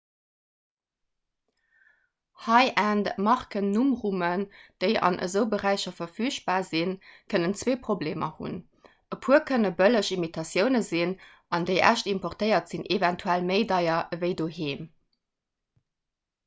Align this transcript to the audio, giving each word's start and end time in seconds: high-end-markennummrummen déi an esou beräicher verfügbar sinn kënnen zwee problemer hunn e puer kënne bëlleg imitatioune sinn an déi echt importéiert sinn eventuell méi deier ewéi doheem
high-end-markennummrummen 2.45 4.45
déi 4.83 4.87
an 5.09 5.17
esou 5.27 5.43
beräicher 5.51 5.93
verfügbar 5.99 6.65
sinn 6.69 6.95
kënnen 7.33 7.53
zwee 7.61 7.75
problemer 7.83 8.29
hunn 8.39 8.57
e 9.15 9.17
puer 9.27 9.43
kënne 9.51 9.71
bëlleg 9.83 10.09
imitatioune 10.17 10.81
sinn 10.89 11.13
an 11.59 11.67
déi 11.71 11.75
echt 11.91 12.09
importéiert 12.15 12.73
sinn 12.75 12.87
eventuell 12.97 13.45
méi 13.51 13.61
deier 13.73 14.17
ewéi 14.19 14.33
doheem 14.43 14.89